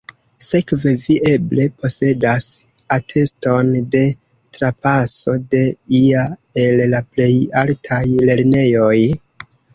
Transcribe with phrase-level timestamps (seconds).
[0.43, 2.47] Sekve vi eble posedas
[2.95, 4.01] ateston de
[4.59, 5.63] trapaso de
[6.01, 6.25] ia
[6.65, 7.31] el la plej
[7.65, 8.03] altaj
[8.33, 8.99] lernejoj?